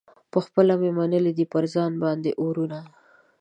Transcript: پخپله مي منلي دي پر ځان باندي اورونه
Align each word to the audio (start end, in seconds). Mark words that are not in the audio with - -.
پخپله 0.33 0.73
مي 0.81 0.89
منلي 0.97 1.31
دي 1.37 1.45
پر 1.53 1.63
ځان 1.73 1.91
باندي 2.03 2.31
اورونه 2.41 2.79